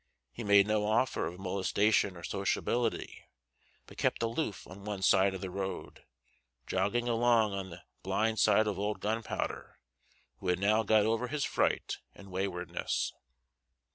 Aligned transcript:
He 0.31 0.43
made 0.43 0.65
no 0.65 0.87
offer 0.87 1.27
of 1.27 1.37
molestation 1.39 2.17
or 2.17 2.23
sociability, 2.23 3.23
but 3.85 3.99
kept 3.99 4.23
aloof 4.23 4.65
on 4.65 4.83
one 4.83 5.03
side 5.03 5.35
of 5.35 5.41
the 5.41 5.51
road, 5.51 6.05
jogging 6.65 7.07
along 7.07 7.53
on 7.53 7.69
the 7.69 7.83
blind 8.01 8.39
side 8.39 8.65
of 8.65 8.79
old 8.79 8.99
Gunpowder, 8.99 9.77
who 10.39 10.47
had 10.47 10.57
now 10.57 10.81
got 10.81 11.05
over 11.05 11.27
his 11.27 11.45
fright 11.45 11.99
and 12.15 12.31
waywardness. 12.31 13.13